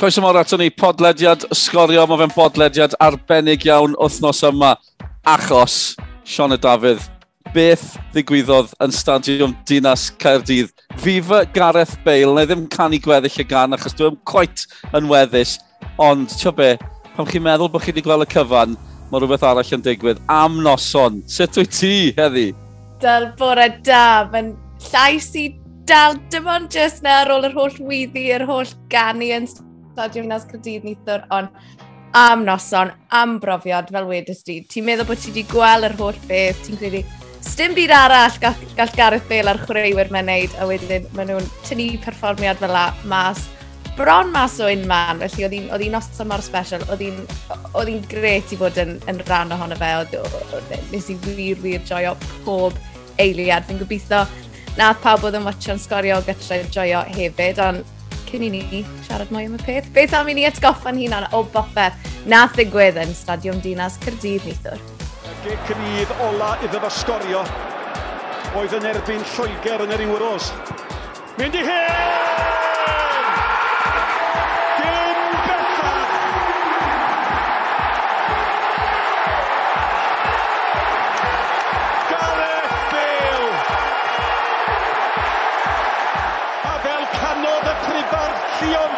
[0.00, 4.70] Croeso mor ato ni, podlediad sgorio, mae fe'n podlediad arbennig iawn wythnos yma,
[5.28, 5.74] achos
[6.24, 7.02] Sean y Dafydd,
[7.52, 10.72] beth ddigwyddodd yn stadiwm Dinas Caerdydd.
[11.04, 14.64] Fifa Gareth Bale, na ddim canu gweddill y gan achos dwi'n coet
[14.96, 15.58] yn weddus,
[16.00, 16.72] ond tio be,
[17.12, 18.80] pam chi'n meddwl bod chi wedi gweld y cyfan,
[19.12, 21.20] mae rhywbeth arall yn digwydd am noson.
[21.28, 22.54] Sut wyt ti heddi?
[23.04, 24.54] Dal bore da, mae'n
[24.88, 25.50] llais i
[25.84, 29.52] dal dim ond jyst na ar ôl yr holl wyddi, yr holl ganu yn
[30.00, 31.48] fatha Gymnas Cyrdydd nithwr, ond
[32.16, 34.60] am noson, am brofiad, fel wedys di.
[34.66, 37.04] Ti'n meddwl bod ti wedi gweld yr holl beth, ti'n credu,
[37.40, 41.46] Stym byd arall gall, gall Gareth Bale a'r chwaraewyr mae'n neud, a wedyn maen nhw'n
[41.64, 43.46] tynnu perfformiad fel la mas
[43.96, 48.58] bron mas o un man, felly oedd hi'n noson mor special, oedd hi'n gret i
[48.60, 52.12] fod yn, yn rhan ohono fe, oedd nes i wir wir joio
[52.44, 52.76] pob
[53.20, 53.64] eiliad.
[53.68, 54.26] Fi'n gobeithio
[54.76, 57.96] nath pawb oedd yn watcho'n sgorio gytra joio hefyd, ond
[58.30, 59.90] cyn i ni siarad mwy am y peth.
[59.94, 64.82] Beth am i ni atgoffa'n hunan o bopeth nath ddigwydd yn Stadiwm Dinas Cyrdydd Neithwr.
[65.30, 67.44] Y gig cryf ola iddo fo sgorio
[68.58, 70.52] oedd yn erbyn Lloegr yn yr Euros.
[71.38, 72.39] Mynd i hyn!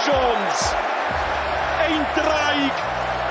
[0.04, 0.74] Jones.
[1.78, 2.74] Ein draig,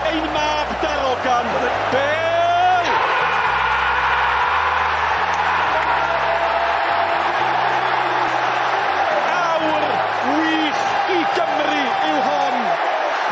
[0.08, 1.48] ein mab darogan.
[1.92, 2.88] Bel!
[9.36, 9.84] Awr
[10.32, 12.58] wych i Gymru yw hon.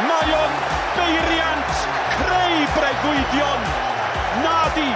[0.10, 0.62] Mae o'n
[0.98, 1.84] beiriant
[2.17, 3.67] creu bregwydion.
[4.44, 4.90] Nadi,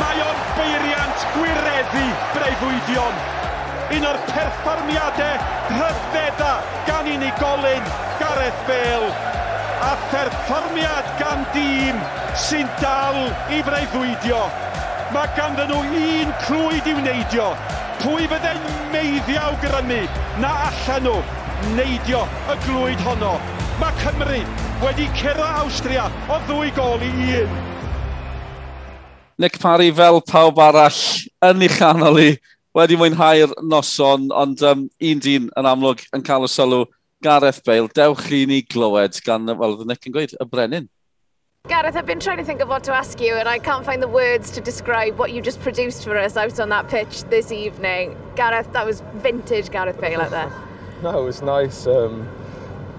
[0.00, 2.06] mae o'n beiriant gwireddu
[2.38, 3.24] bregwydion
[3.94, 5.36] un o'r perfformiadau
[5.70, 6.52] rhyfedda
[6.88, 9.10] gan unigolyn Gareth Bale
[9.86, 11.98] a perfformiad gan dîm
[12.46, 13.18] sy'n dal
[13.54, 14.40] i freuddwydio.
[15.14, 17.52] Mae ganddyn nhw un crwyd i wneidio.
[18.02, 20.02] Pwy fyddai'n meiddiaw grymu
[20.42, 21.20] na allan nhw
[21.76, 23.36] neidio y glwyd honno.
[23.80, 24.42] Mae Cymru
[24.82, 27.56] wedi cyrra Austria o ddwy gol i un.
[29.38, 31.00] Nick Parry fel pawb arall
[31.44, 32.30] yn ei chanol i
[32.76, 36.82] wedi mwynhau'r noson, ond um, un dyn yn amlwg yn cael y sylw
[37.24, 37.88] Gareth Bale.
[37.96, 40.90] Dewch i ni glywed gan, wel, Nick yn gweud, y brenin.
[41.70, 44.02] Gareth, I've been trying to think of what to ask you, and I can't find
[44.02, 47.50] the words to describe what you just produced for us out on that pitch this
[47.50, 48.14] evening.
[48.36, 50.52] Gareth, that was vintage Gareth Bale out there.
[51.02, 51.86] no, it was nice.
[51.86, 52.28] Um,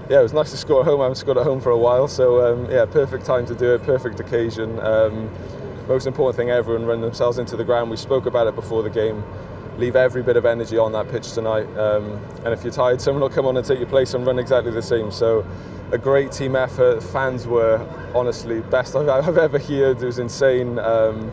[0.09, 1.01] yeah, it was nice to score at home.
[1.01, 3.75] I haven't scored at home for a while, so um, yeah, perfect time to do
[3.75, 4.79] it, perfect occasion.
[4.79, 5.29] Um,
[5.87, 7.91] most important thing, everyone run themselves into the ground.
[7.91, 9.23] We spoke about it before the game.
[9.77, 11.67] Leave every bit of energy on that pitch tonight.
[11.77, 14.39] Um, and if you're tired, someone will come on and take your place and run
[14.39, 15.11] exactly the same.
[15.11, 15.45] So
[15.91, 17.01] a great team effort.
[17.01, 17.77] Fans were
[18.13, 20.01] honestly best I've, I've ever heard.
[20.01, 20.79] It was insane.
[20.79, 21.31] Um,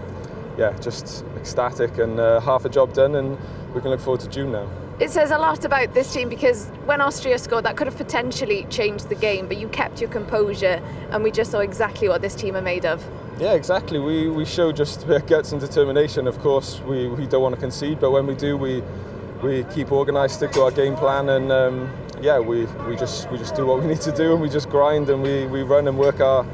[0.56, 3.36] yeah, just ecstatic and uh, half a job done, and
[3.74, 4.68] we can look forward to June now.
[5.00, 8.64] It says a lot about this team because when Austria scored, that could have potentially
[8.70, 10.80] changed the game, but you kept your composure,
[11.10, 13.04] and we just saw exactly what this team are made of.
[13.38, 13.98] Yeah, exactly.
[13.98, 16.28] We, we show just guts and determination.
[16.28, 18.82] Of course, we, we don't want to concede, but when we do, we
[19.42, 21.92] we keep organised, stick to our game plan, and um,
[22.22, 24.70] yeah, we, we just we just do what we need to do, and we just
[24.70, 26.46] grind and we, we run and work our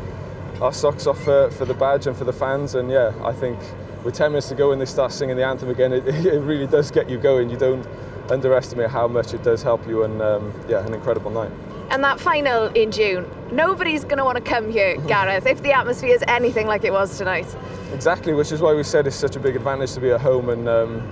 [0.60, 2.74] our socks off for, for the badge and for the fans.
[2.74, 3.58] And yeah, I think
[4.04, 6.66] with 10 minutes to go and they start singing the anthem again, it, it really
[6.66, 7.48] does get you going.
[7.48, 7.86] You don't
[8.30, 11.50] underestimate how much it does help you, and um, yeah, an incredible night.
[11.90, 15.72] And that final in June, nobody's going to want to come here, Gareth, if the
[15.72, 17.54] atmosphere is anything like it was tonight.
[17.92, 20.48] Exactly, which is why we said it's such a big advantage to be at home.
[20.48, 21.02] And um,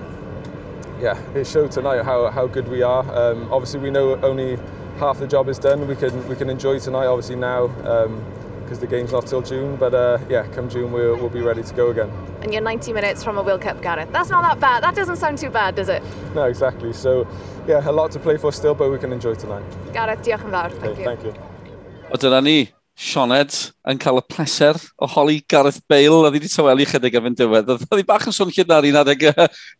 [1.01, 3.03] yeah, it showed tonight how, how good we are.
[3.13, 4.57] Um, obviously, we know only
[4.97, 5.87] half the job is done.
[5.87, 7.05] We can we can enjoy tonight.
[7.05, 7.65] Obviously now.
[7.85, 8.38] Um,
[8.69, 9.75] because the game's not till June.
[9.77, 12.11] But uh, yeah, come June, we'll, we'll be ready to go again.
[12.43, 14.11] And you're 90 minutes from a World Cup, Gareth.
[14.11, 14.83] That's not that bad.
[14.83, 16.03] That doesn't sound too bad, does it?
[16.35, 16.93] No, exactly.
[16.93, 17.27] So
[17.67, 19.65] yeah, a lot to play for still, but we can enjoy tonight.
[19.91, 20.69] Gareth, diolch yn fawr.
[20.69, 21.07] Thank okay, you.
[21.09, 21.33] Thank you.
[22.13, 22.59] O dyna ni,
[22.99, 23.55] Sioned
[23.87, 27.69] yn cael y pleser o holi Gareth Bale a ddi wedi tawelu chydig efo'n diwedd.
[27.73, 29.23] Oedd hi bach yn sôn lle na'r un adeg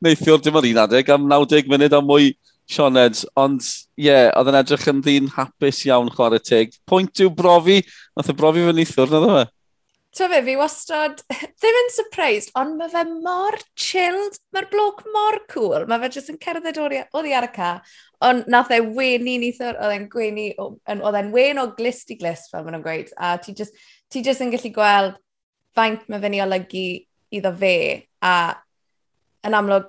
[0.06, 2.32] neithiwr, dim ond un adeg, am 90 munud o mwy
[2.70, 3.24] Sioned.
[3.40, 3.66] Ond
[3.98, 6.76] ie, yeah, oedd yn edrych yn ddyn hapus iawn chwarae teg.
[6.88, 7.82] Pwynt yw brofi,
[8.20, 9.42] Nath y brofi fy nithwr, nad o fe?
[10.18, 11.22] Twa fe, fi wastad,
[11.62, 16.34] ddim yn surprised, ond mae fe mor chilled, mae'r bloc mor cool, mae fe jyst
[16.34, 17.70] yn cerdded oddi ar y ca,
[18.28, 22.52] ond nath e wenu nithwr, oedd e'n gwenu, oedd e'n wen o glist i glist,
[22.52, 23.80] fel maen nhw'n gweud, a ti just,
[24.12, 25.16] ti just yn gallu gweld
[25.80, 26.86] faint mae fe'n i olygu
[27.40, 27.78] iddo fe,
[28.20, 28.36] a
[29.48, 29.88] yn amlwg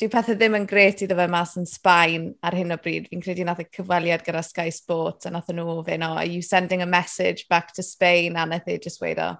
[0.00, 3.06] dyw pethau ddim yn gret iddo fe mas yn Sbaen ar hyn o bryd.
[3.10, 6.42] Fi'n credu nath y cyfweliad gyda Sky Sports a nath nhw ofyn o, are you
[6.42, 8.36] sending a message back to Spain?
[8.36, 9.34] A nath e just weid o.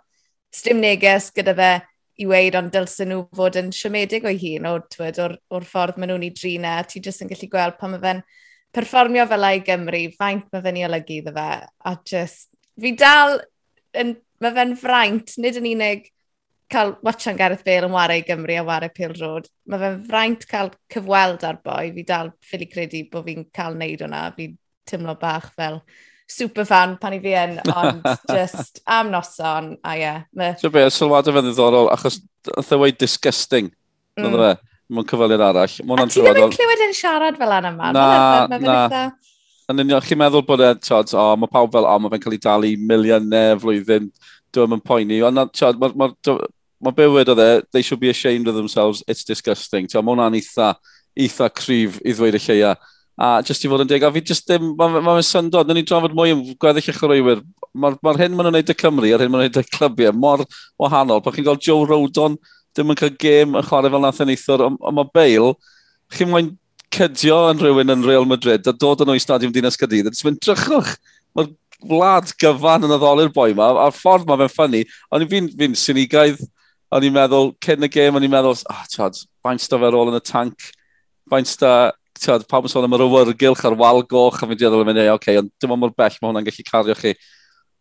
[0.54, 1.70] stym neges gyda fe
[2.22, 5.98] i weid ond dylsyn nhw fod yn siomedig o'i hun o'r, twyd, or, or ffordd
[5.98, 6.76] maen nhw'n ei drina.
[6.78, 6.88] E.
[6.92, 8.22] Ti jyst yn gallu gweld pan mae fe'n
[8.74, 11.48] perfformio fel ei Gymru, faint mae fe'n ei olygu iddo fe.
[11.90, 12.46] A just,
[12.78, 13.40] fi dal,
[13.98, 14.14] yn,
[14.44, 16.06] mae fe'n fraint, nid yn unig
[16.75, 19.47] cael watchan Gareth Bale yn wario i Gymru a wario Pil Road.
[19.71, 21.93] Mae fe'n fraint cael cyfweld ar boi.
[21.94, 24.26] Fi dal ffili credu bod fi'n cael neud hwnna.
[24.37, 24.59] Fi'n
[24.91, 25.81] tymlo bach fel
[26.31, 28.05] superfan pan i fi yn, ond
[28.37, 30.05] just am noson, a ie.
[30.05, 30.55] Yeah.
[30.61, 32.21] So be, sylwadau fe'n ddiddorol, achos
[32.55, 33.71] oedd e wei disgusting,
[34.19, 34.38] mm.
[34.41, 34.55] fe,
[34.94, 35.76] mewn cyfaliad arall.
[35.76, 37.97] A ti ddim yn clywed yn siarad fel anna man?
[37.97, 39.05] Na, na.
[39.73, 42.37] Yn union, chi'n meddwl bod e, tod, o, mae pawb fel, o, mae fe'n cael
[42.37, 44.11] ei dalu miliynau flwyddyn,
[44.55, 46.17] dwi'n mynd poeni, ond, tod, mae'r
[46.84, 49.88] mae bywyd o dde, they should be ashamed of themselves, it's disgusting.
[49.94, 50.75] Mae hwnna'n eitha,
[51.16, 52.75] eitha cryf i ddweud y lleia.
[53.14, 55.78] A jyst i fod yn deg, a fi jyst ddim, mae'n ma, ma syndod, nyn
[55.78, 57.44] ni drafod mwy yn gweddill eich chwaraewyr.
[57.75, 60.16] Mae'r ma hyn maen nhw'n neud y Cymru a'r hyn maen nhw'n neud y clybiau
[60.19, 60.42] mor
[60.82, 61.22] wahanol.
[61.22, 62.36] Pa chi'n gweld Joe Rodon,
[62.75, 65.52] ddim yn cael gêm yn chwarae fel nath yn eithwr, ond mae Bale,
[66.14, 66.50] chi'n mwyn
[66.94, 70.42] cydio yn rhywun yn Real Madrid a dod yn o'i stadiwm Dinas Cadydd, a mynd
[70.42, 70.96] drychwch.
[71.34, 71.52] Mae'r
[71.90, 75.80] wlad gyfan yn addoli'r boi yma, a'r ffordd mae fe'n ffynnu, ond fi'n fi, fi
[75.80, 76.42] sinigaidd
[76.94, 79.92] o'n i'n meddwl, cyn y gêm, o'n i'n meddwl, ah, oh, tiod, faint sta fe
[79.92, 80.66] rôl yn y tank,
[81.31, 81.70] faint sta,
[82.20, 85.02] tiod, pawb yn sôn am yr awyrgylch a'r wal goch, a fi'n diodol yn mynd,
[85.04, 87.14] oce, okay, ond dim ond mor bell mae hwnna'n gallu cario chi.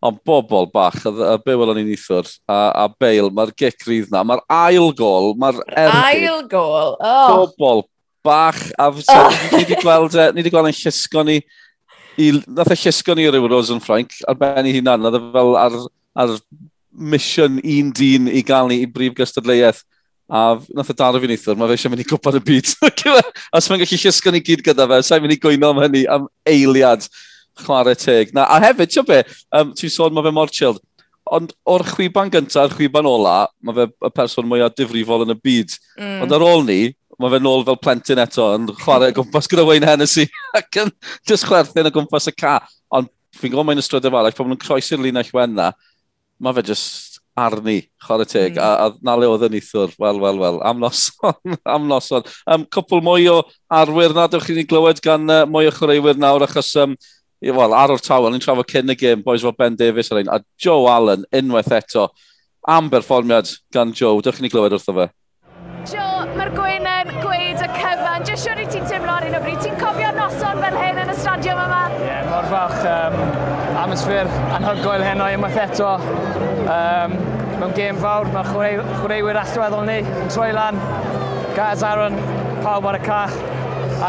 [0.04, 4.10] Ond bobl bach, a, a byw o'n i'n eithwr, a, a Bale, mae'r gic rydd
[4.12, 6.00] na, mae'r ail gol, mae'r erdi.
[6.00, 7.46] Ail gol, oh.
[7.60, 7.86] Bobl
[8.24, 9.38] bach, a oh.
[9.54, 11.38] ni wedi gweld, e, ni wedi gweld yn llysgo ni,
[12.20, 15.24] i, nath e llysgo ni o ryw Rosen Frank, ar ben i hunan, nath e
[15.38, 15.80] fel ar,
[16.20, 16.36] ar
[16.94, 19.84] mission un dyn i gael ni i brif gystadleuaeth.
[20.34, 22.72] A nath e y daro fi neithwr, mae fe eisiau mynd i gwybod y byd.
[23.14, 23.22] E?
[23.54, 26.26] Os mae'n gallu llysgo ni gyd gyda fe, sa'n mynd i gwyno am hynny am
[26.50, 27.06] eiliad
[27.60, 28.32] chwarae teg.
[28.34, 29.20] Na, a hefyd, ti'n be,
[29.54, 30.82] um, ti'n sôn mae fe mor chilled.
[31.34, 35.40] Ond o'r chwiban gyntaf a'r chwiban ola, mae fe y person mwyaf difrifol yn y
[35.40, 35.78] byd.
[36.00, 36.18] Mm.
[36.26, 36.80] Ond ar ôl ni,
[37.22, 40.26] mae fe nôl fel plentyn eto yn chwarae gwmpas gyda Wayne Hennessy
[40.60, 40.92] ac yn
[41.30, 42.58] just chwerthin y gwmpas y ca.
[42.94, 45.72] Ond fi'n gwybod mae'n ystrydau fel, ac pan maen nhw'n croesi'r linell wenna,
[46.44, 48.62] mae fe just arni, chwarae teg, mm.
[48.62, 52.28] a, a na le oedd yn eithwr, wel, wel, wel, am noson, am noson.
[52.46, 53.40] Um, cwpl mwy o
[53.74, 56.94] arwyr na, dewch chi'n ni glywed gan uh, mwy o chwaraewyr nawr, achos um,
[57.42, 60.30] wel, ar o'r tawel, ni'n trafod cyn y gym, boys fel Ben Davies ar ein,
[60.30, 62.10] a Joe Allen unwaith eto,
[62.70, 65.10] am berfformiad gan Joe, dewch chi'n ni glywed wrtho fe.
[65.90, 66.93] Joe, mae'r gwein
[68.34, 69.60] Dwi'n siŵr i ti'n teimlo ar un o bryd.
[69.62, 71.82] Ti'n cofio noson fel hyn yn y stadiwm yma?
[71.94, 72.80] Ie, yeah, mor fach.
[72.90, 73.18] Um,
[73.78, 75.92] atmosfer anhygoel heno unwaith eto.
[76.64, 77.14] Um,
[77.60, 80.82] mewn gêm fawr, mae chwaraewyr allweddol ni yn troi lan.
[81.54, 82.18] Gaz Aaron,
[82.64, 83.22] pawb ar y ca.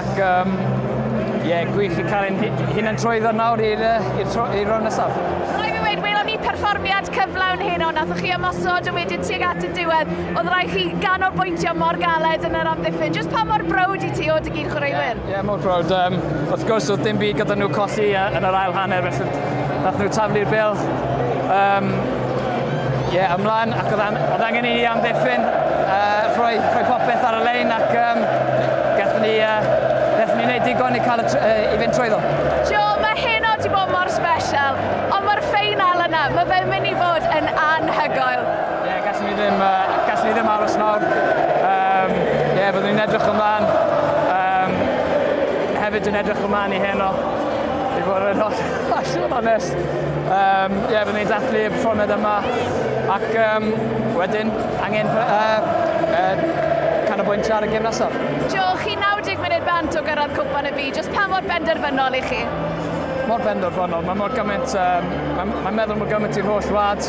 [0.00, 0.56] Ac, um,
[1.42, 2.40] ie, yeah, gwych i cael ein
[2.78, 5.20] hunan trwyddo nawr i'r uh, rownd nesaf.
[5.58, 5.73] Rhaid
[6.64, 10.84] perfformiad cyflawn heno, nathoch chi ymosod yn wedyn tuag at y diwedd, oedd rhaid chi
[11.02, 13.12] ganolbwyntio mor galed yn yr amddiffyn.
[13.12, 15.20] Just pa mor brod i ti o dy gyd chwaraewyr?
[15.20, 15.92] Ie, yeah, yeah, mor brod.
[15.92, 16.16] Um,
[16.48, 19.44] wrth gwrs, oedd dim byd gyda nhw colli uh, yn yr ail hanner, felly
[19.84, 20.80] nath nhw taflu'r bil.
[21.52, 21.90] Um,
[23.12, 27.44] Ie, yeah, ymlaen, ac oedd angen i ni amddiffyn, uh, rhoi, rhoi popeth ar y
[27.44, 28.24] lein, ac um,
[28.96, 29.60] gathom ni, uh,
[30.16, 32.18] gathom ni wneud digon i, cael y, uh, i fynd trwyddo.
[32.72, 35.03] Jo, mae hyn o ti bod mor special
[36.32, 38.44] mae fe'n mynd i fod yn anhygoel.
[38.44, 41.04] Ie, yeah, gallwn ni ddim, uh, gallwn ni ddim aros nawr.
[41.04, 43.66] Um, Ie, yeah, byddwn ni'n edrych ymlaen.
[44.32, 44.76] Um,
[45.82, 47.10] hefyd yn edrych ymlaen i heno.
[47.94, 49.76] I fod yn hollol honest.
[49.76, 52.36] Um, Ie, yeah, byddwn ni'n dathlu y perfformiad yma.
[53.14, 53.68] Ac um,
[54.16, 54.52] wedyn,
[54.86, 55.68] angen uh,
[56.08, 56.46] uh,
[57.10, 58.16] canolbwyntio ar y gym nesaf.
[58.54, 61.02] Jo, chi 90 munud bant o gyrraedd cwpan y byd.
[61.02, 62.44] Just pa mor benderfynol i chi?
[63.28, 64.04] mor benderfynol.
[64.06, 67.08] Mae mor gymaint, um, mae'n mae meddwl mor gymaint i'r holl wlad.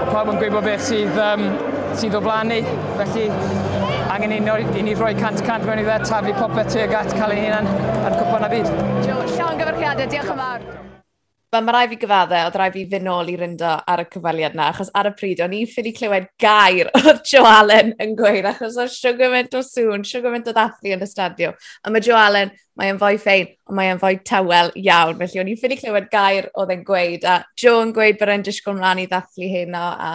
[0.00, 1.46] Mae pawb yn gwybod beth sydd, um,
[2.00, 2.60] sydd o flannu.
[2.98, 3.28] Felly,
[4.10, 7.16] angen i ni, i ni rhoi cant cant mewn i dde, taflu popeth tuag at
[7.16, 8.76] cael ei hunan yn cwpan a byd.
[9.06, 10.79] Jo, llawn gyfarchiadau, diolch yn fawr.
[11.50, 14.52] Fel ma rai fi gyfadde, oedd rai fi fynd nôl i ryndo ar y cyfaliad
[14.54, 18.46] na, achos ar y pryd, o'n i'n ffili clywed gair o'r Joe Allen yn gweud,
[18.46, 21.50] achos oedd sugar o sŵn, sugar o ddathlu yn y stadio.
[21.82, 25.18] A mae Joe Allen, mae'n fwy ffein, ond mae'n fwy tawel iawn.
[25.24, 28.46] Felly o'n i'n ffili clywed gair oedd e'n gweud, a Joe yn gweud bod e'n
[28.46, 30.14] disgwyl mlaen i ddathlu hyn o, a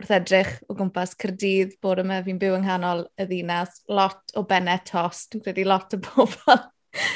[0.00, 4.48] wrth edrych o gwmpas Cyrdydd, bod yma fi'n byw yng nghanol y ddinas, lot o
[4.48, 6.70] benne tos, dwi'n credu lot o bobl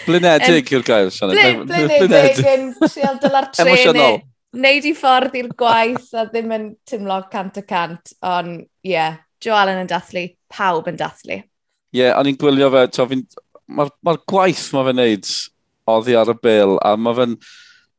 [0.05, 1.67] Blinedig yw'r gair, Sianed.
[1.67, 4.23] Bl blinedig yn trial dyla'r tren.
[4.55, 9.17] Neud i ffordd i'r gwaith a ddim yn tymlo cant y cant, ond ie, yeah,
[9.43, 11.41] Joe Allen yn dathlu, pawb yn dathlu.
[11.41, 13.19] Ie, yeah, o'n i'n gwylio fe,
[13.67, 15.33] mae'r ma gwaith mae fe'n neud
[15.91, 17.37] oddi ar y bil, a mae fe'n...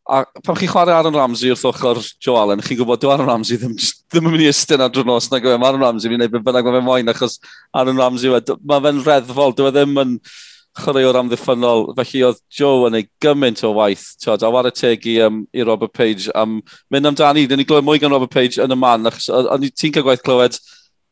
[0.06, 3.60] A pam chi'n chwarae Aaron Ramsey wrth ochr Joe Allen, chi'n gwybod dyw Aaron Ramsey
[3.60, 5.58] ddim, ddim yn mynd i ystyn ar drwy'r nos na gwybod.
[5.58, 5.62] E?
[5.64, 7.40] Mae Aaron Ramsey yn gwneud beth bynnag mae fe'n moyn, achos
[7.76, 10.20] Aaron Ramsey, mae fe'n reddfol, dyw e ddim yn...
[10.22, 11.88] Yn chwaraewr amddiffynol.
[11.98, 14.08] Felly oedd Joe yn ei gymaint o waith.
[14.22, 16.60] Tod, a war y teg i, um, i Robert Page am
[16.94, 17.46] mynd amdani.
[17.50, 19.08] Dyn ni glywed mwy gan Robert Page yn y man.
[19.10, 19.30] achos
[19.76, 20.60] Ti'n cael gwaith clywed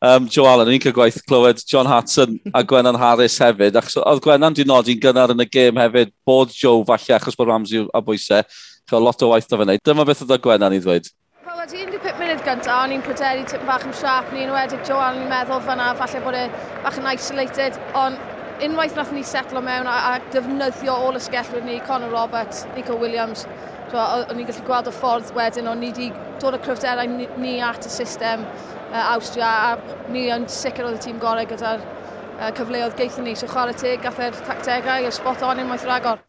[0.04, 3.80] um, Joe Allen, ni'n cael gwaith clywed John Hudson a Gwennan Harris hefyd.
[3.80, 7.52] Achos oedd Gwennan di nodi'n gynnar yn y gêm hefyd bod Joe falle achos bod
[7.52, 8.44] Ramsey a bwysau.
[8.90, 9.84] Cael lot o waith o fe wneud.
[9.84, 11.08] Dyma beth oedd Gwennan i ddweud.
[11.44, 15.00] Wel, wedi 15 munud gyntaf, o'n i'n pryderu tipyn bach yn siarp, ni'n wedi Joe
[15.00, 16.46] Allen i'n meddwl fyna, falle bod e
[16.84, 21.80] bach yn isolated, ond unwaith nath ni setlo mewn a, a defnyddio ôl sgellwyr ni,
[21.86, 23.46] Conor Roberts, Nico Williams,
[23.94, 26.10] o'n i'n gallu gweld y ffordd wedyn, o'n ni wedi
[26.42, 30.98] dod y cryfderau ni, ni at y system uh, Austria, a ni yn sicr oedd
[30.98, 35.12] y tîm gorau gyda'r uh, cyfleoedd geithio ni, so chwarae teg, gath e'r tactegau, y
[35.14, 36.22] spot on unwaith ragor.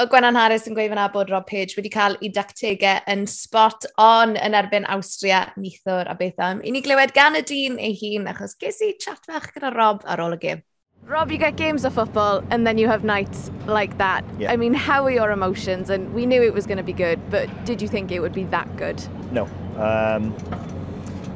[0.00, 4.38] Oedd Gwennan Harris yn gweithio'n bod Rob Page wedi cael ei dactegau yn spot on
[4.40, 6.62] yn erbyn Austria, Nithwr a beth am.
[6.64, 10.06] I ni glywed gan y dyn ei hun achos ges i chat fach gyda Rob
[10.08, 10.62] ar ôl y gym.
[11.06, 14.24] Rob, you get games of football and then you have nights like that.
[14.38, 14.52] Yeah.
[14.52, 15.90] I mean, how are your emotions?
[15.90, 18.32] And we knew it was going to be good, but did you think it would
[18.32, 19.02] be that good?
[19.30, 19.44] No.
[19.76, 20.34] Um,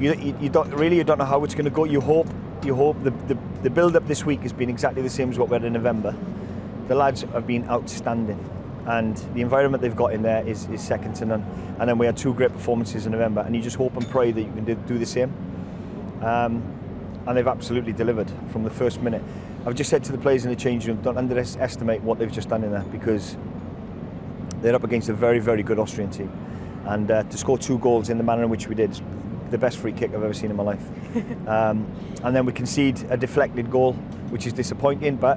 [0.00, 1.84] you, you, you don't really you don't know how it's going to go.
[1.84, 2.28] You hope
[2.64, 5.38] you hope the, the, the build up this week has been exactly the same as
[5.38, 6.16] what we had in November.
[6.88, 8.38] The lads have been outstanding,
[8.86, 11.42] and the environment they've got in there is, is second to none.
[11.78, 14.32] And then we had two great performances in November, and you just hope and pray
[14.32, 15.32] that you can do, do the same.
[16.22, 16.62] Um,
[17.26, 19.22] and they've absolutely delivered from the first minute.
[19.66, 22.48] I've just said to the players in the change room, don't underestimate what they've just
[22.48, 23.36] done in there because
[24.60, 26.30] they're up against a very, very good Austrian team.
[26.84, 29.00] And uh, to score two goals in the manner in which we did
[29.50, 30.88] the best free kick I've ever seen in my life.
[31.48, 31.92] um,
[32.22, 33.94] and then we concede a deflected goal,
[34.30, 35.36] which is disappointing, but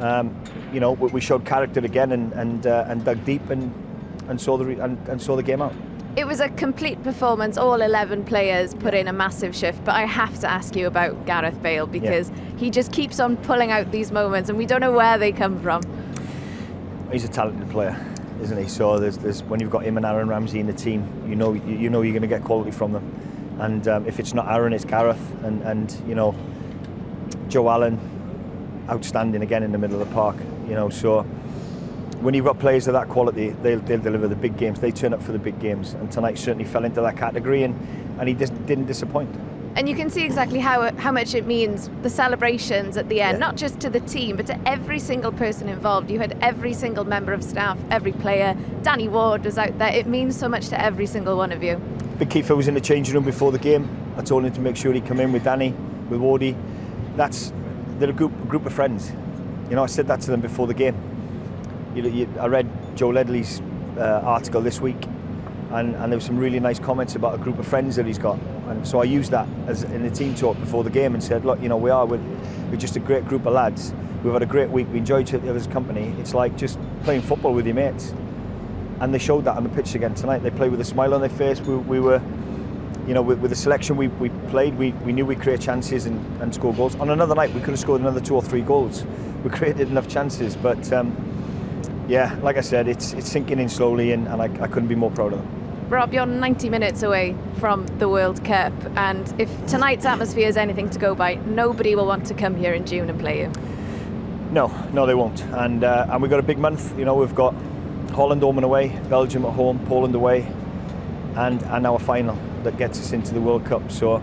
[0.00, 0.36] um,
[0.70, 3.72] you know we showed character again and and, uh, and dug deep and
[4.28, 5.74] and saw the and, and saw the game out.
[6.14, 7.56] It was a complete performance.
[7.56, 9.82] All 11 players put in a massive shift.
[9.84, 12.36] But I have to ask you about Gareth Bale because yeah.
[12.58, 15.60] he just keeps on pulling out these moments and we don't know where they come
[15.60, 15.82] from.
[17.10, 17.96] He's a talented player
[18.42, 18.68] isn't he?
[18.68, 21.52] So there's, there's when you've got him and Aaron Ramsey in the team, you know
[21.52, 23.56] you, you know you're going to get quality from them.
[23.60, 26.34] And um, if it's not Aaron, it's Gareth, and and you know
[27.48, 27.98] Joe Allen,
[28.90, 30.36] outstanding again in the middle of the park.
[30.68, 31.24] You know, so
[32.22, 34.80] when you've got players of that quality, they'll, they'll deliver the big games.
[34.80, 37.74] They turn up for the big games, and tonight certainly fell into that category, and
[38.18, 39.34] and he just didn't disappoint.
[39.74, 43.36] And you can see exactly how, how much it means, the celebrations at the end,
[43.36, 43.46] yeah.
[43.46, 46.10] not just to the team, but to every single person involved.
[46.10, 48.54] You had every single member of staff, every player.
[48.82, 49.90] Danny Ward was out there.
[49.90, 51.76] It means so much to every single one of you.
[52.18, 53.88] Big Kiefer was in the changing room before the game.
[54.18, 55.70] I told him to make sure he'd come in with Danny,
[56.10, 56.54] with Wardy.
[57.16, 57.50] That's,
[57.98, 59.10] they're a group, a group of friends.
[59.70, 61.11] You know, I said that to them before the game.
[61.94, 63.60] You, you, I read Joe Ledley's
[63.98, 65.04] uh, article this week,
[65.70, 68.18] and, and there were some really nice comments about a group of friends that he's
[68.18, 68.38] got.
[68.68, 71.44] And so I used that as in the team talk before the game and said,
[71.44, 72.20] look, you know, we are we're,
[72.70, 73.92] we're just a great group of lads.
[74.22, 74.86] We've had a great week.
[74.90, 76.14] We enjoyed each other's company.
[76.18, 78.14] It's like just playing football with your mates.
[79.00, 80.38] And they showed that on the pitch again tonight.
[80.38, 81.60] They played with a smile on their face.
[81.60, 82.22] We, we were,
[83.06, 86.06] you know, with, with, the selection we, we played, we, we knew we'd create chances
[86.06, 86.94] and, and score goals.
[86.96, 89.04] On another night, we could have scored another two or three goals.
[89.42, 91.16] We created enough chances, but um,
[92.12, 94.94] yeah, like I said, it's it's sinking in slowly, and, and I, I couldn't be
[94.94, 95.88] more proud of them.
[95.88, 100.90] Rob, you're 90 minutes away from the World Cup, and if tonight's atmosphere is anything
[100.90, 103.52] to go by, nobody will want to come here in June and play you.
[104.50, 105.42] No, no, they won't.
[105.44, 106.96] And uh, and we've got a big month.
[106.98, 107.54] You know, we've got
[108.10, 110.46] Holland home and away, Belgium at home, Poland away,
[111.36, 113.90] and and our final that gets us into the World Cup.
[113.90, 114.22] So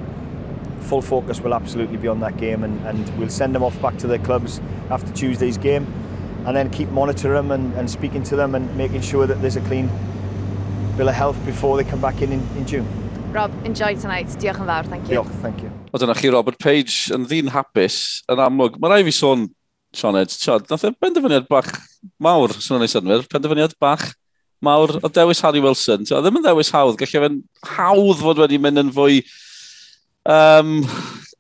[0.82, 3.98] full focus will absolutely be on that game, and, and we'll send them off back
[3.98, 5.92] to their clubs after Tuesday's game,
[6.46, 9.56] and then keep monitoring them and, and speaking to them and making sure that there's
[9.56, 9.90] a clean
[10.98, 12.88] bill of health before they come back in in, in June.
[13.32, 14.28] Rob, enjoy tonight.
[14.42, 15.20] Diolch yn fawr, thank you.
[15.20, 15.70] Diolch, thank you.
[15.94, 18.80] O dyna chi Robert Page yn ddyn hapus yn amlwg.
[18.82, 19.46] Mae rai fi sôn,
[19.94, 21.70] Sean Ed, Sean, nath e benderfyniad bach
[22.22, 24.08] mawr, sy'n ei synwyr, penderfyniad bach
[24.66, 26.10] mawr o dewis Harry Wilson.
[26.10, 27.40] O ddim yn dewis hawdd, gallai fe'n
[27.76, 29.22] hawdd fod wedi mynd yn fwy
[30.26, 30.76] um,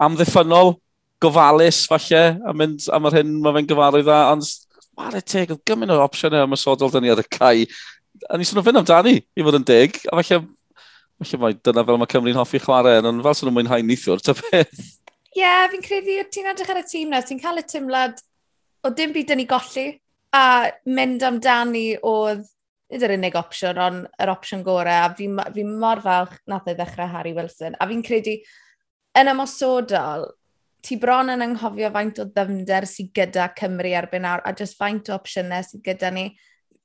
[0.01, 0.75] amddiffynol,
[1.21, 4.45] gofalus falle, a mynd am yr hyn mae fe'n gyfarwydd dda, ond
[4.99, 7.65] ware teg, oedd gymryd o opsiynau ymwysodol dyn ni ar y cae.
[8.29, 10.41] A ni sy'n fynd amdani, i fod yn dig, a falle,
[11.23, 14.35] falle mae dyna fel mae Cymru'n hoffi chwarae, ond fel sy'n nhw'n mwynhau nithwr, ta
[14.37, 14.85] beth?
[15.29, 18.19] Ie, yeah, fi'n credu ti'n edrych ar y tîm na, ti'n cael y tymlad
[18.83, 19.85] o dim byd yn ei golli,
[20.35, 20.43] a
[20.89, 22.45] mynd amdani oedd
[22.89, 26.77] nid yr unig opsiwn, ond yr opsiwn gorau, a fi, fi mor falch nath ei
[26.77, 27.77] ddechrau Harry Wilson.
[27.77, 28.35] A fi'n credu,
[29.19, 30.25] yn ymosodol,
[30.85, 35.09] ti bron yn anghofio faint o ddyfnder sydd gyda Cymru erbyn nawr, a just faint
[35.09, 36.29] o opsiynau sydd gyda ni.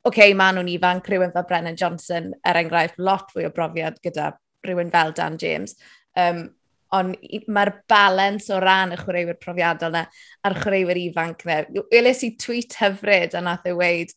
[0.04, 3.96] Oce, okay, maen nhw'n ifanc, rhywun fel Brennan Johnson, er enghraifft, lot fwy o brofiad
[4.04, 4.34] gyda
[4.66, 5.78] rhywun fel Dan James.
[6.16, 6.50] Um,
[6.94, 7.16] ond
[7.50, 10.04] mae'r balans o ran y chwaraewyr profiadol na,
[10.44, 11.62] a'r chwaraewyr ifanc na.
[11.92, 14.12] Weles i tweet hyfryd a nath ei weid,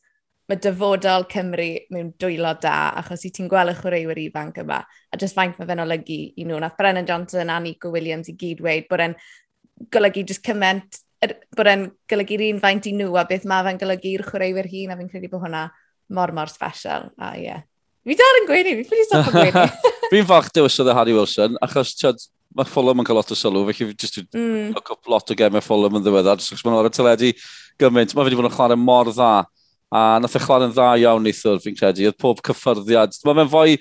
[0.48, 5.20] mae dyfodol Cymru mewn dwylo da, achos i ti'n gweld y chwaraewyr ifanc yma, a
[5.20, 6.60] jyst faint mae fe'n olygu i nhw.
[6.64, 9.18] Nath Brennan Johnson a Nico Williams i gyd weid bod e'n
[9.94, 13.82] golygu just cyment, er, bod e'n golygu'r un faint i nhw a beth mae fe'n
[13.82, 15.68] golygu'r chwaraewyr hun a fi'n credu bod hwnna
[16.14, 17.12] mor mor special.
[17.20, 17.48] A ie.
[17.48, 17.66] Yeah.
[18.08, 19.64] Fi dal yn gweini, fi'n ffili stop yn gweini.
[20.14, 22.22] fi'n fach dewisodd y e Harry Wilson, achos tiod,
[22.56, 24.72] mae Fulham yn cael lot o sylw, felly fi just mm.
[24.78, 26.96] look up lot o gemau e Fulham yn ddiweddar, jyst achos maen nhw ar y
[26.96, 27.32] teledu
[27.84, 28.16] gymaint.
[28.16, 29.32] Mae fi wedi bod yn chwarae mor dda,
[29.92, 33.20] a nath e chwarae'n dda iawn neithwr, fi'n credu, oedd pob cyffyrddiad.
[33.28, 33.76] Mae fe'n fwy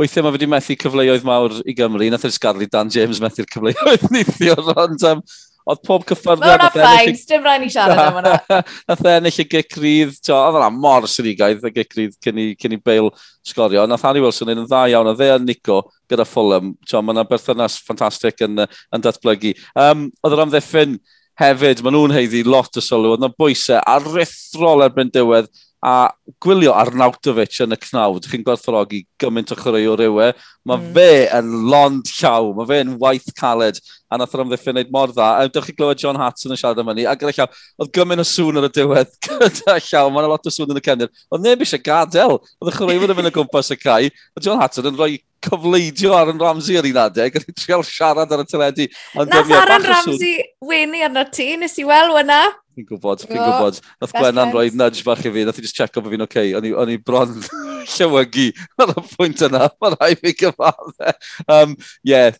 [0.00, 3.48] weithiau mae wedi methu cyfleoedd mawr i Gymru, nath e yr sgarlu Dan James methu'r
[3.52, 5.22] cyfleoedd neithiwr, ond um,
[5.68, 6.62] oedd pob cyffyrddiad...
[6.62, 8.60] Mae'n ffain, dim rhaid ni siarad am hwnna.
[8.90, 12.76] Nath e ennill y gicrydd, to, oedd yna mor syrigaidd y gicrydd cyn i, cyn
[12.76, 13.12] i Bale
[13.46, 15.80] sgorio, nath Harry Wilson yn dda iawn, a dde a Nico
[16.10, 19.54] gyda Fulham, to, mae yna berthynas ffantastig yn, yn datblygu.
[19.78, 20.98] Um, oedd yr amddiffyn
[21.42, 26.12] hefyd, maen nhw'n heiddi lot o sylw, oedd yna bwysau aruthrol erbyn diwedd, a
[26.42, 30.28] gwylio Arnautovic yn y cnawd, chi'n gwerthfawrogi gymaint o chwarae o rywe,
[30.68, 30.92] mae mm.
[30.94, 35.10] fe yn lond llaw, mae fe yn waith caled, a nath yr amddiffyn wneud mor
[35.10, 35.32] dda.
[35.40, 38.22] A dych chi glywed John Hatton yn siarad am hynny, a gyda llaw, oedd gymaint
[38.22, 41.12] o sŵn ar y diwedd, gyda llaw, mae'n lot o sŵn yn y cefnir.
[41.34, 44.62] Oedd neb eisiau gadael, oedd y chwaraewyr yn mynd o gwmpas y cae, a John
[44.62, 48.46] Hatton yn rhoi cyfleidio ar yn Ramsey ar un adeg, yn trial siarad ar y
[48.46, 48.86] teledu.
[49.18, 52.44] Nath Aaron Ramsey wenu arno ti, nes i weld wyna.
[52.72, 53.78] Fi'n gwybod, fi'n gwybod.
[54.00, 56.44] Nath Gwenna'n rhoi nudge bach i fi, nath i just check-up fi'n oce.
[56.48, 56.72] Okay.
[56.72, 57.34] O'n i bron
[57.92, 58.46] llywygu
[58.80, 61.12] ar y pwynt yna, mae rhaid fi gyfadde.
[61.52, 61.74] Um,
[62.08, 62.32] yeah,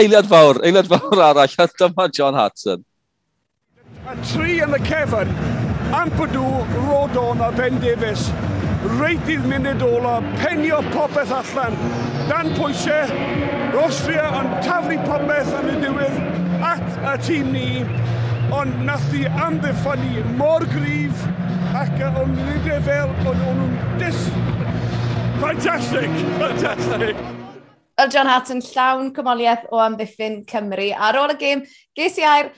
[0.00, 2.82] eiliad fawr, eiliad fawr arall, a dyma John Hudson.
[4.10, 5.30] A tri yn y cefn,
[5.94, 6.48] Ampadw,
[6.88, 8.26] Rodon a Ben Davies.
[8.98, 11.78] Reit i'r munud ola, penio popeth allan.
[12.26, 13.14] Dan pwysau,
[13.76, 16.18] Rostria yn taflu popeth yn y diwedd
[16.66, 17.68] at y tîm ni
[18.52, 21.22] ond nath i amddiffynnu mor gryf
[21.78, 24.26] ac o'n rhywbeth fel o'n nhw'n dis...
[25.42, 26.10] Fantastic!
[26.38, 27.22] Fantastic!
[27.98, 31.64] Wel, John Hatton llawn cymoliaeth o amddiffyn Cymru ar ôl y gêm,
[31.96, 32.52] ges i air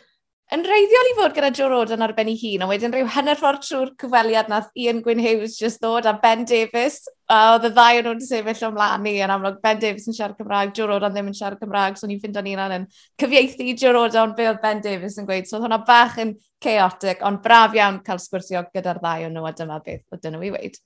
[0.53, 3.39] yn reiddiol i fod gyda Joe Roden ar ben ei hun, a wedyn rhyw hynny'r
[3.41, 7.01] ffordd trwy'r cyfweliad nath Ian Gwyn Hughes just ddod a Ben Davies,
[7.33, 10.37] a oedd y ddau o'n nhw'n sefyll ymlaen ni, yn amlwg Ben Davies yn siarad
[10.39, 12.87] Cymraeg, Joe Roden ddim yn siarad Cymraeg, so ni'n ffind o'n un yn
[13.23, 17.25] cyfieithu Joe Roden, be oedd Ben Davies yn gweud, so oedd hwnna bach yn chaotic,
[17.25, 20.45] ond braf iawn cael sgwrsio gyda'r ddau o'n nhw, a dyma beth oedd dyn nhw
[20.51, 20.81] i weid.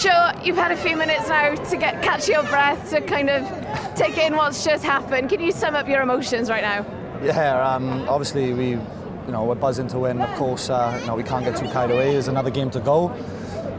[0.00, 3.46] Joe, you've had a few minutes now to get catch your breath, to kind of
[3.94, 5.28] take in what's just happened.
[5.28, 7.03] Can you sum up your emotions right now?
[7.22, 10.20] Yeah, um, obviously we, you know, we're buzzing to win.
[10.20, 12.12] Of course, uh, you know, we can't get too carried away.
[12.12, 13.08] There's another game to go.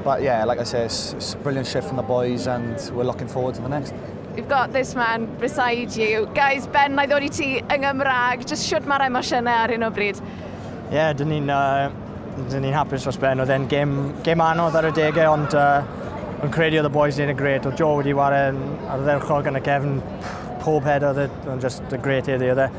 [0.03, 3.03] But yeah, like I say, it's, it's a brilliant shift from the boys and we're
[3.03, 3.93] looking forward to the next.
[4.35, 6.29] You've got this man beside you.
[6.35, 8.43] Guys, Ben, na i ddod i ti yng Nghymraeg.
[8.49, 10.19] Just siwt mae'r emosiynau ar hyn o bryd.
[10.19, 11.87] Ie, yeah, dyn ni'n uh,
[12.51, 13.39] dyn ni hapus dros Ben.
[13.39, 13.93] Oedd e'n gêm,
[14.27, 15.87] gêm anodd ar y degau, ond uh,
[16.43, 17.69] yn credu oedd y boys ni'n y gred.
[17.69, 18.51] Oedd Joe wedi wario
[18.91, 19.97] ar y ddewchog yn y cefn
[20.65, 22.51] pob head oedd e'n just a great iddi.
[22.51, 22.69] Oedd e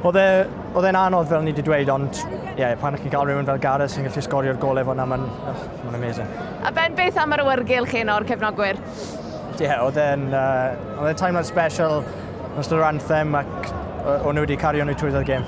[0.00, 0.26] E,
[0.72, 2.20] oedd e'n anodd fel ni wedi dweud, ond
[2.56, 5.92] yeah, pan ych chi'n cael rhywun fel Gareth sy'n gallu sgorio'r golau fo'na, mae'n ma
[5.98, 6.28] amazing.
[6.64, 8.80] A Ben, beth am yr awyrgylch hyn o'r cefnogwyr?
[8.80, 12.00] Ie, yeah, oedd e'n uh, timeline special,
[12.56, 13.72] ystod yr anthem, ac
[14.24, 15.44] o'n nhw wedi cario nhw trwy'r game.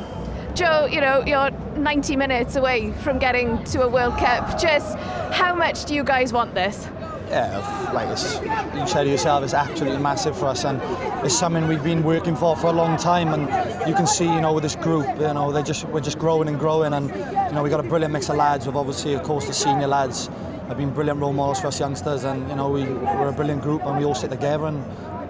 [0.55, 4.61] Joe, you know, you're 90 minutes away from getting to a World Cup.
[4.61, 4.99] Just
[5.33, 6.87] how much do you guys want this?
[7.33, 10.81] Yeah, like you said yourself, it's absolutely massive for us, and
[11.25, 13.33] it's something we've been working for for a long time.
[13.33, 16.19] And you can see, you know, with this group, you know, they just we're just
[16.19, 18.67] growing and growing, and you know, we got a brilliant mix of lads.
[18.67, 20.27] With obviously, of course, the senior lads
[20.69, 23.63] have been brilliant role models for us youngsters, and you know, we we're a brilliant
[23.63, 24.85] group, and we all sit together and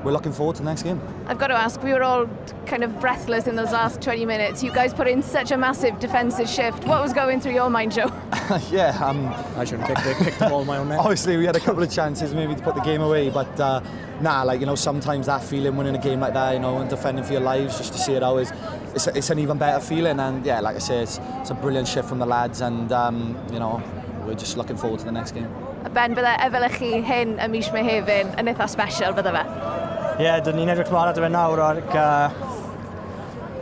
[0.05, 1.01] we're looking forward to the next game.
[1.27, 2.29] I've got to ask, we were all
[2.67, 4.63] kind of breathless in those last 20 minutes.
[4.63, 6.85] You guys put in such a massive defensive shift.
[6.87, 8.13] What was going through your mind, Joe?
[8.71, 10.99] yeah, um, I shouldn't kick the, kick the ball my own net.
[10.99, 13.81] Obviously, we had a couple of chances maybe to put the game away, but uh,
[14.21, 16.91] nah, like you know, sometimes that feeling winning a game like that, you know, and
[16.91, 18.53] defending for your lives, just to see it always,
[18.95, 20.19] it's, it's an even better feeling.
[20.21, 23.37] And yeah, like I say, it's, it's a brilliant shift from the lads, and um,
[23.53, 23.83] you know,
[24.27, 25.49] we're just looking forward to the next game.
[25.95, 29.92] Ben, bydde efelych chi hyn y mis Mehefin yn eitha special, bydde fe?
[30.13, 32.33] Ie, yeah, dyn ni'n edrych mlaen at y fe nawr ac uh,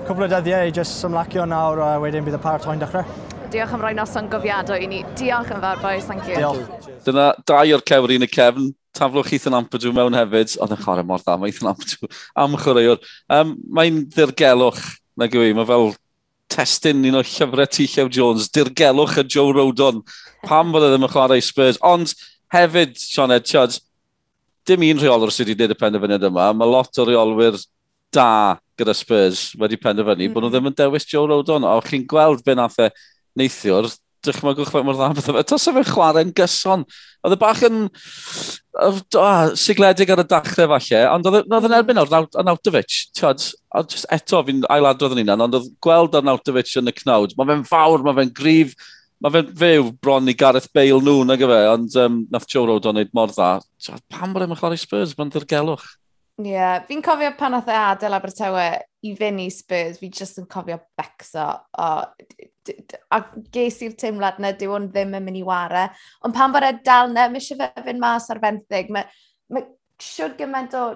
[0.09, 3.05] cwbl o dyddiau i jyst ymlacio nawr a wedyn bydd y paratoi'n dechrau.
[3.55, 4.99] Diolch am roi noson gofiadwy i ni.
[5.19, 6.09] Diolch yn fawr, boys.
[6.09, 6.41] Thank you.
[6.41, 6.89] Diolch.
[7.07, 8.73] Dyna dau o'r cewrin y cefn.
[8.99, 10.57] Taflwch Ethan Ampadw mewn hefyd.
[10.59, 12.11] Oedd yn chwarae mor dda, mae Ethan Ampadw
[12.43, 12.99] am chwaraewr.
[13.31, 14.83] Um, Mae'n ddirgelwch,
[15.23, 15.93] na gwy, mae fel
[16.51, 17.87] testyn un o llyfrau T.
[17.95, 20.03] Llew Jones, dirgelwch y Joe Rodon.
[20.51, 21.79] Pam bod e ddim yn chwarae Spurs.
[21.87, 22.17] Ond
[22.51, 23.79] hefyd, Sioned, Chuds,
[24.69, 26.51] dim un rheolwr sydd wedi gwneud y penderfyniad yma.
[26.57, 27.59] Mae lot o reolwyr
[28.15, 30.35] da gyda Spurs wedi penderfynu mm.
[30.35, 30.57] bod nhw mm-hmm.
[30.57, 31.67] ddim yn dewis Joe Rodon.
[31.67, 32.91] A chi'n gweld be nath e
[33.39, 33.89] neithiwr,
[34.27, 35.45] dychmygwch fe mor dda beth yma.
[35.49, 36.85] Tas efe chwarae'n gyson.
[37.25, 42.13] Oedd y bach yn uh, sigledig ar y dachrau falle, ond oedd yn erbyn o'r
[42.45, 43.03] Nautovic.
[43.17, 43.45] Tiod,
[43.93, 47.37] just eto fi'n ailadrodd yn unan, ond oedd gweld ar Nautovic yn y cnawd.
[47.39, 48.77] Mae fe'n fawr, mae fe'n grif,
[49.21, 52.97] mae fe, fyw bron i Gareth Bale nhw, nag fe, ond um, nath Joe Rodon
[52.97, 53.51] wneud mor dda.
[54.13, 55.89] Pam bod e'n chwarae Spurs, mae'n ddirgelwch.
[56.41, 58.67] Ie, yeah, fi'n cofio pan oedd e adael Abertawe
[59.05, 61.49] i fynd i Spurs, fi jyst yn cofio becso.
[61.77, 61.89] O,
[63.13, 63.19] a
[63.53, 65.89] ges i'r teimlad na dyw ond ddim yn mynd i wario.
[66.25, 68.89] Ond pan bod e dal na, mae eisiau fe fynd mas ar fenthyg.
[68.95, 69.05] Mae,
[69.53, 69.69] mae
[70.01, 70.87] siwr gymaint o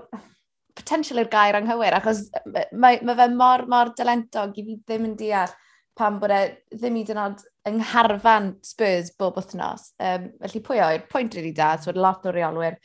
[0.74, 2.24] potential i'r gair anghywir, achos
[2.72, 5.52] mae, mae fe mor, mor dylentog i fi ddim yn deall
[5.94, 6.40] pan bod e
[6.72, 9.92] ddim i dynod yng ngharfan Spurs bob wythnos.
[10.02, 12.76] Um, felly pwy o'r pwynt rydw i da, so lot o reolwyr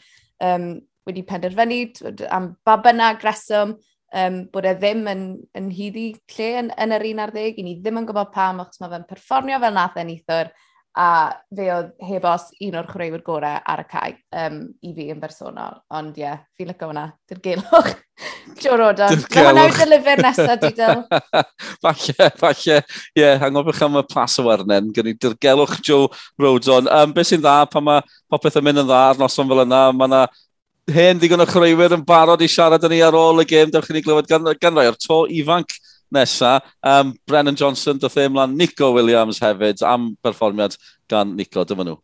[0.45, 0.71] um,
[1.07, 1.81] wedi penderfynu
[2.31, 3.75] am ba bynnag reswm,
[4.15, 5.25] um, bod e ddim yn,
[5.57, 8.93] yn hyddi lle yn, yn yr 11, i ni ddim yn gwybod pam, achos mae
[8.93, 10.51] fe'n perfformio fel nath e neithwr,
[10.97, 15.10] a fe oedd heb os un o'r chwaraewyr gorau ar y cae um, i fi
[15.13, 15.78] yn bersonol.
[15.95, 17.06] Ond ie, yeah, fi lyco hwnna.
[17.30, 17.91] Dy'r gelwch.
[18.63, 19.13] Joe Rodon.
[19.13, 19.56] Dy'r gelwch.
[19.60, 21.04] Nawr dylyfer nesaf, Didl.
[21.86, 22.80] falle, falle.
[23.13, 24.89] Ie, yeah, angofiwch am y plas o wernen.
[24.95, 26.10] Gyn ni dy'r gelwch Joe
[26.41, 26.89] Rodon.
[26.89, 29.84] Um, Beth sy'n dda pan mae popeth yn mynd yn dda ar noson fel yna?
[29.93, 30.23] Mae yna
[30.89, 33.69] hen ddigon o chreuwyr yn barod i siarad yn ni ar ôl y gêm.
[33.71, 35.78] Dewch chi ni glywed gan, gan rai o'r to ifanc
[36.13, 36.61] nesa.
[36.83, 41.63] Um, Brennan Johnson, doth e ymlaen Nico Williams hefyd am perfformiad gan Nico.
[41.63, 41.99] Dyma nhw.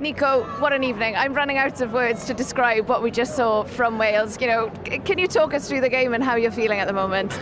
[0.00, 1.14] Nico, what an evening.
[1.14, 4.40] I'm running out of words to describe what we just saw from Wales.
[4.40, 4.70] You know,
[5.04, 7.32] can you talk us through the game and how you're feeling at the moment?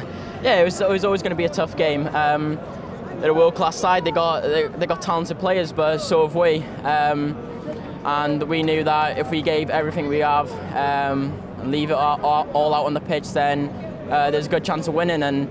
[0.42, 2.08] Yeah, it was, it was always going to be a tough game.
[2.08, 2.58] Um,
[3.20, 4.04] they're a world-class side.
[4.04, 6.62] They got they, they got talented players, but so have we.
[6.82, 7.36] Um,
[8.04, 12.48] and we knew that if we gave everything we have um, and leave it all,
[12.52, 13.68] all, out on the pitch, then
[14.10, 15.22] uh, there's a good chance of winning.
[15.22, 15.48] And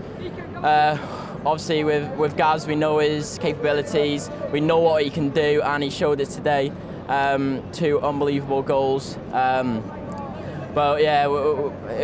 [0.57, 0.97] uh,
[1.45, 5.83] obviously, with, with Gaz, we know his capabilities, we know what he can do, and
[5.83, 6.71] he showed it today.
[7.07, 9.17] Um, two unbelievable goals.
[9.33, 9.83] Um,
[10.73, 11.29] but yeah, it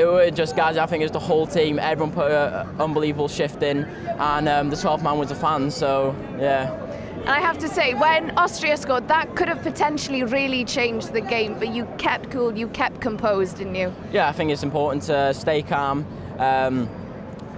[0.06, 0.78] was just guys.
[0.78, 1.80] I think it was the whole team.
[1.80, 5.72] Everyone put an unbelievable shift in, and um, the 12th man was a fan.
[5.72, 6.74] So yeah.
[7.28, 11.20] And I have to say, when Austria scored, that could have potentially really changed the
[11.20, 13.94] game, but you kept cool, you kept composed, didn't you?
[14.14, 16.06] Yeah, I think it's important to stay calm.
[16.40, 16.90] Um,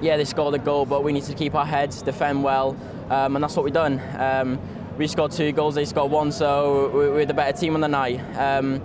[0.02, 2.78] yeah, they scored a goal, but we need to keep our heads, defend well,
[3.10, 4.02] um, and that's what we've done.
[4.18, 4.60] Um,
[4.98, 8.20] we scored two goals, they scored one, so we're the better team on the night.
[8.38, 8.82] Um,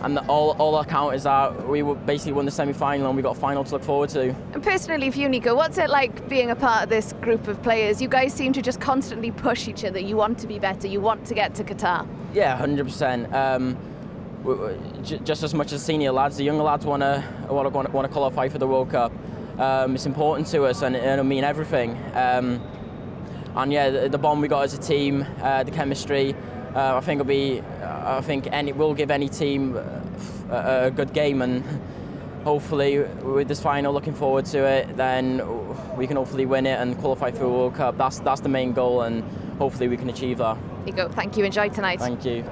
[0.00, 3.22] and the, all, all our count is that we basically won the semi-final and we
[3.22, 4.34] got a final to look forward to.
[4.52, 7.60] And personally for you, Nico, what's it like being a part of this group of
[7.62, 8.00] players?
[8.00, 9.98] You guys seem to just constantly push each other.
[9.98, 10.86] You want to be better.
[10.86, 12.06] You want to get to Qatar.
[12.32, 13.32] Yeah, 100%.
[13.32, 13.76] Um,
[15.24, 18.12] just as much as senior lads, the younger lads want to want to want to
[18.12, 19.12] qualify for the World Cup.
[19.58, 21.98] Um, it's important to us and it'll mean everything.
[22.14, 22.60] Um,
[23.56, 26.34] and yeah, the, the bond we got as a team, uh, the chemistry,
[26.74, 30.90] uh, I think it'll be, uh, I think any will give any team a, a
[30.90, 31.64] good game and
[32.44, 35.42] hopefully with this final looking forward to it then
[35.96, 38.72] we can hopefully win it and qualify for the World Cup that's that's the main
[38.72, 39.24] goal and
[39.58, 40.56] hopefully we can achieve that.
[40.84, 41.98] There you go thank you enjoy tonight.
[41.98, 42.44] Thank you.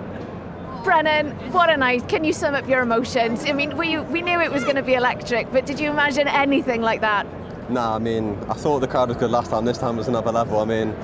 [0.86, 2.08] Brennan, what a night.
[2.08, 3.44] Can you sum up your emotions?
[3.44, 6.28] I mean, we, we knew it was going to be electric, but did you imagine
[6.28, 7.26] anything like that?
[7.68, 9.64] Nah, I mean, I thought the crowd was good last time.
[9.64, 10.60] This time was another level.
[10.60, 10.94] I mean,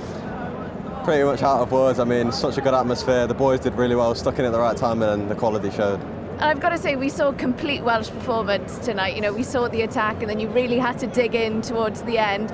[1.03, 1.99] pretty much out of words.
[1.99, 3.27] I mean, such a good atmosphere.
[3.27, 6.01] The boys did really well, stuck in at the right time, and the quality showed.
[6.35, 9.16] And I've got to say, we saw a complete Welsh performance tonight.
[9.16, 12.03] You know, we saw the attack, and then you really had to dig in towards
[12.03, 12.53] the end.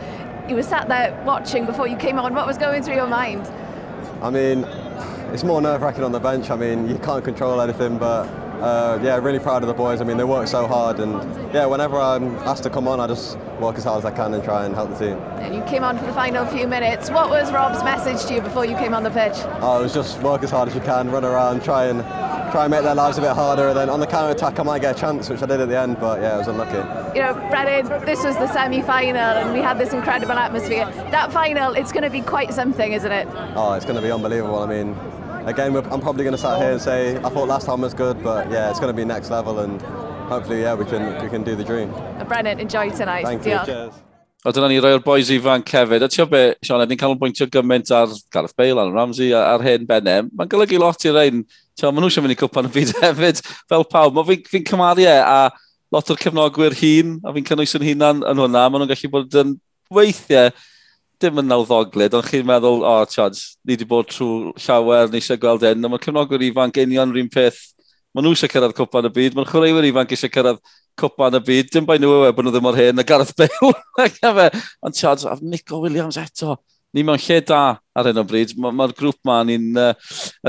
[0.49, 2.35] You were sat there watching before you came on.
[2.35, 3.47] What was going through your mind?
[4.23, 4.67] I mean,
[5.33, 6.51] it's more nerve-wracking on the bench.
[6.51, 8.27] I mean, you can't control anything, but
[8.61, 10.01] uh, yeah, really proud of the boys.
[10.01, 11.13] I mean, they work so hard, and
[11.55, 14.35] yeah, whenever I'm asked to come on, I just work as hard as I can
[14.35, 15.19] and try and help the team.
[15.39, 17.11] And you came on for the final few minutes.
[17.11, 19.37] What was Rob's message to you before you came on the pitch?
[19.61, 22.03] Oh, it was just work as hard as you can, run around, try and
[22.51, 23.69] try and make their lives a bit harder.
[23.69, 25.69] And then on the counter attack, I might get a chance, which I did at
[25.69, 26.79] the end, but yeah, I was unlucky.
[27.15, 30.87] You know, Brennan, this was the semi-final, and we had this incredible atmosphere.
[31.11, 33.29] That final, it's going to be quite something, isn't it?
[33.55, 34.61] Oh, it's going to be unbelievable.
[34.63, 34.97] I mean,
[35.49, 38.23] again, I'm probably going to sat here and say, I thought last time was good,
[38.23, 39.81] but yeah, it's going to be next level and
[40.29, 41.93] hopefully, yeah, we can, we can do the dream.
[41.95, 43.25] Uh, Brennan, enjoy tonight.
[43.25, 43.67] Thank Diolch.
[43.67, 43.95] you, cheers.
[44.47, 46.05] O dyna ni roi'r boys ifanc hefyd.
[46.07, 50.29] A ti'n be, Sean, ni'n canolbwyntio gymaint ar Gareth Bale, ar Ramsey, ar hen Benem.
[50.39, 51.41] Mae'n golygu lot i'r ein.
[51.75, 54.15] Ti'n maen nhw eisiau mynd i cwpan y byd hefyd, fel pawb.
[54.15, 55.51] Mae fi'n fi cymaru e, a
[55.95, 58.63] lot o'r cefnogwyr hun, a fi'n cynnwys yn hunan yn hwnna.
[58.71, 59.57] Maen nhw'n gallu bod yn
[59.99, 60.55] weithiau
[61.23, 65.21] dim yn nawddoglid, ond chi'n meddwl, o, oh, tiad, ni wedi bod trwy llawer, ni
[65.21, 67.61] eisiau gweld hyn, ond mae cefnogwyr ifanc union rhywun peth.
[68.15, 70.63] Maen nhw eisiau cyrraedd cwpan y byd, mae'r chwaraewyr ifanc eisiau cyrraedd
[70.99, 73.35] cwpan y byd, dim bai nhw yw e bod nhw ddim o'r hyn, a Gareth
[73.39, 74.49] Bale,
[74.87, 76.57] ond tiad, Nico Williams eto,
[76.95, 77.63] ni mewn lle da
[77.99, 78.55] ar hyn o bryd.
[78.57, 79.91] Mae'r ma, grŵp ma, ni'n uh,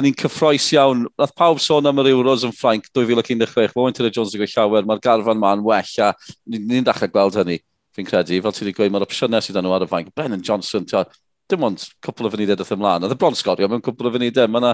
[0.04, 1.06] ni cyffroes iawn.
[1.20, 4.88] Nath pawb sôn am yr Euros yn Ffrainc 2016, mae Winter Jones yn gweithio llawer,
[4.88, 6.14] mae'r garfan ma'n well a
[6.46, 7.60] ni'n ni, ni dechrau gweld hynny
[8.00, 10.14] fi'n credu, fel ti wedi gweud, mae'r opsiynau sydd nhw ar y fainc.
[10.16, 11.04] Brennan Johnson, tia,
[11.50, 13.06] dim ond cwpl o fynidau ddoth ymlaen.
[13.06, 14.50] Oedd y bron sgorio mewn cwpl o fynidau.
[14.52, 14.74] Mae yna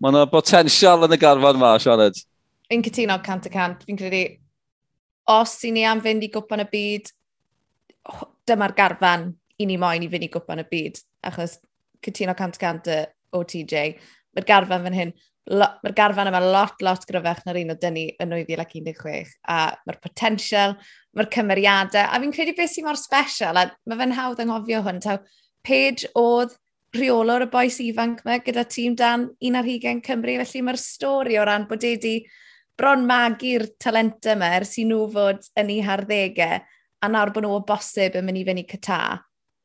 [0.00, 2.20] ma, na potensial yn y garfan yma, Sianed.
[2.70, 3.84] Fi'n cytuno cant y cant.
[3.86, 4.22] Fi'n credu,
[5.36, 7.12] os i ni am fynd i gwpan y byd,
[8.12, 11.00] oh, dyma'r garfan i ni moyn i fynd i gwpan y byd.
[11.30, 11.58] Achos
[12.04, 13.00] cytuno cant y cant y
[13.36, 13.96] OTJ.
[14.36, 15.16] Mae'r garfan fan hyn
[15.46, 20.76] mae'r garfan yma lot, lot gryfach na'r un o dynnu yn 2016, a mae'r potensial,
[21.14, 25.02] mae'r cymeriadau, a fi'n credu beth sy'n mor special, a mae fe'n hawdd anghofio hwn,
[25.04, 25.20] taw,
[25.66, 26.52] Paige oedd
[26.94, 31.66] rheolwr y boes ifanc yma gyda tîm dan 11 Cymru, felly mae'r stori o ran
[31.70, 32.20] bod wedi
[32.78, 36.60] bron magu'r talent yma ers i nhw fod yn ei harddegau,
[37.02, 39.00] a nawr bod nhw o bosib yn mynd i fynd i cyta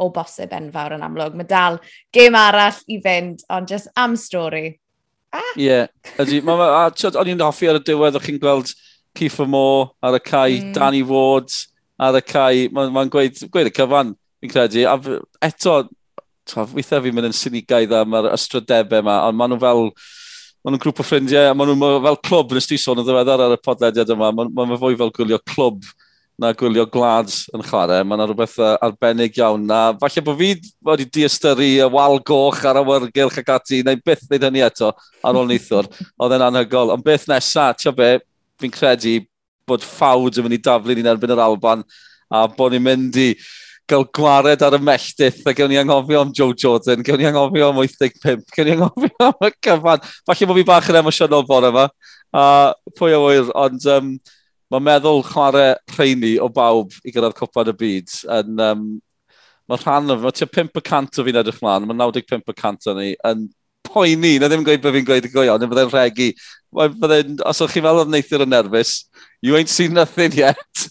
[0.02, 1.38] o bosib enfawr yn amlwg.
[1.38, 1.78] Mae dal
[2.14, 4.80] gêm arall i fynd, ond just am stori.
[5.32, 5.52] Ah!
[5.60, 5.84] Ie.
[6.22, 8.74] Ydy, o'n i'n hoffi ar y diwedd, o'ch chi'n gweld
[9.18, 10.74] Kiefer Moore ar y cae, mm.
[10.76, 11.54] Danny Ward
[12.02, 14.86] ar y cae, mae'n ma gweud, gweud y cyfan, fi'n credu.
[14.90, 14.98] A
[15.48, 15.78] eto,
[16.76, 19.90] weithiau fi'n mynd yn synigaidd am yr ystrydebau yma, ond maen nhw fel,
[20.62, 23.46] maen nhw'n grŵp o ffrindiau, a maen nhw fel clwb, nes ti sôn yn ddiweddar
[23.48, 25.88] ar y podlediad yma, maen ma fwy fel gwylio clwb
[26.42, 28.02] na gwylio glads yn chwarae.
[28.02, 29.82] Mae yna rhywbeth arbennig iawn na.
[30.02, 30.52] Falle bod fi
[30.88, 34.90] wedi diastyru y wal goch ar awyrgylch ac ati, neu byth wneud hynny eto
[35.22, 35.90] ar ôl neithwr.
[36.18, 36.96] Oedd e'n anhygol.
[36.96, 38.16] Ond beth nesaf, ti'n be,
[38.62, 39.20] fi'n credu
[39.70, 41.86] bod ffawd yn mynd i daflu ni'n erbyn yr Alban
[42.32, 43.30] a bod ni'n mynd i
[43.92, 47.70] gael gwared ar y melltith a gawn ni anghofio am Joe Jordan, gawn ni anghofio
[47.70, 50.06] am 85, gawn ni anghofio am y cyfan.
[50.28, 51.88] Falle bod fi bach yn emosiynol bore yma,
[52.32, 52.46] a
[52.98, 54.14] pwy o wyr, ond um,
[54.72, 58.14] Mae'n meddwl chwarae rheini o bawb i gyrraedd cwpad y byd.
[58.40, 58.86] Yn, um,
[59.68, 63.50] mae rhan o, mae tua 5% o fi'n edrych mlaen, mae 95% o ni yn
[63.88, 66.30] poeni, na ddim yn gweud bod fi'n gweud y go iawn, byddai'n regu.
[66.78, 68.94] Byddai'n, os o'ch chi'n meddwl oedd neithio'r yn nerfus,
[69.44, 70.88] you ain't seen nothing yet.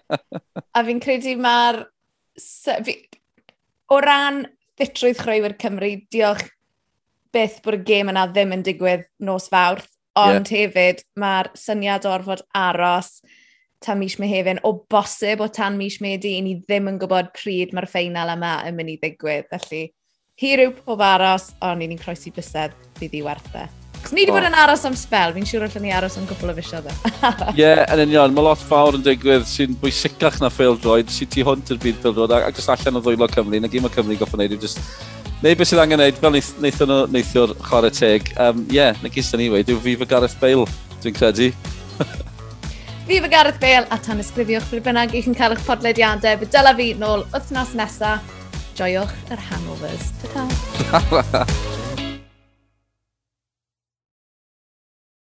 [0.76, 1.82] a fi'n credu mae'r...
[2.40, 2.96] Fi,
[3.92, 4.44] o ran
[4.80, 6.46] ffitrwydd chreuwyr Cymru, diolch
[7.34, 9.90] beth bod y gêm yna ddim yn digwydd nos fawrth.
[10.20, 10.66] Ond yeah.
[10.66, 13.20] hefyd, mae'r syniad orfod aros
[13.80, 17.72] tan mis Mehefin, o bosib o tan mis Medi, i ni ddim yn gwybod pryd
[17.72, 19.48] mae'r ffeinal yma yn mynd i ddigwydd.
[19.52, 19.86] Felly,
[20.40, 23.68] hi yw pob aros, ond ni'n croesi bysedd fydd i werthau.
[24.00, 26.52] Cos ni wedi bod yn aros am spel, fi'n siŵr allan ni aros am gwbl
[26.52, 26.94] o fisiodd e.
[27.60, 31.74] Ie, yn union, mae lot fawr yn digwydd sy'n bwysicach na ffeildroed, sy'n tu hwnt
[31.74, 34.56] i'r byd ffeildroed, ac jyst allan o ddwylo Cymru, na gym o Cymru goffa wneud
[34.56, 34.80] just
[35.40, 39.12] neu beth sydd angen neud, fel wnaethon nhw neithio'r chwarae teg, Ie, um, yeah, na
[39.12, 40.66] gysyn ni wedi, yw fi fy Gareth Bale,
[41.00, 41.48] dwi'n credu.
[43.08, 46.50] fi fy Gareth Bale, a tan ysgrifiwch bryd bynnag i'ch yn cael eich podlediadau, fe
[46.56, 48.36] dyla fi nôl wythnos nesaf.
[48.80, 50.12] Joiwch yr hangovers.
[50.22, 51.44] Ta-ta.